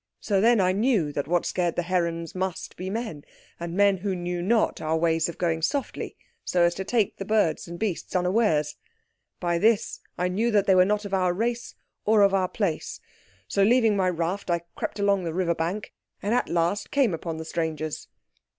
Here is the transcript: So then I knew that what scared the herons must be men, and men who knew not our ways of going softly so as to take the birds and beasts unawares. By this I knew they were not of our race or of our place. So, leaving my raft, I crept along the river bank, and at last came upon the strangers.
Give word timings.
So 0.19 0.41
then 0.41 0.59
I 0.59 0.71
knew 0.71 1.11
that 1.11 1.27
what 1.27 1.45
scared 1.45 1.75
the 1.75 1.83
herons 1.83 2.33
must 2.33 2.75
be 2.75 2.89
men, 2.89 3.23
and 3.59 3.75
men 3.75 3.97
who 3.97 4.15
knew 4.15 4.41
not 4.41 4.81
our 4.81 4.97
ways 4.97 5.29
of 5.29 5.37
going 5.37 5.61
softly 5.61 6.17
so 6.43 6.63
as 6.63 6.73
to 6.73 6.83
take 6.83 7.17
the 7.17 7.23
birds 7.23 7.67
and 7.67 7.77
beasts 7.77 8.15
unawares. 8.15 8.77
By 9.39 9.59
this 9.59 9.99
I 10.17 10.27
knew 10.27 10.49
they 10.49 10.73
were 10.73 10.85
not 10.85 11.05
of 11.05 11.13
our 11.13 11.33
race 11.35 11.75
or 12.03 12.23
of 12.23 12.33
our 12.33 12.49
place. 12.49 12.99
So, 13.47 13.61
leaving 13.61 13.95
my 13.95 14.09
raft, 14.09 14.49
I 14.49 14.61
crept 14.75 14.97
along 14.97 15.23
the 15.23 15.35
river 15.35 15.53
bank, 15.53 15.93
and 16.19 16.33
at 16.33 16.49
last 16.49 16.89
came 16.89 17.13
upon 17.13 17.37
the 17.37 17.45
strangers. 17.45 18.07